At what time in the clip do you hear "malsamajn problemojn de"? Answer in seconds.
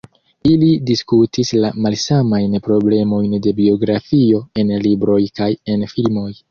1.87-3.55